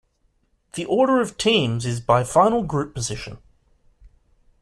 [0.73, 3.37] The order of teams is by final group position.